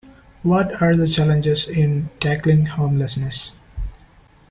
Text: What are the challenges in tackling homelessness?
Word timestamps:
What 0.41 0.81
are 0.81 0.95
the 0.95 1.05
challenges 1.05 1.67
in 1.69 2.09
tackling 2.19 2.65
homelessness? 2.65 3.51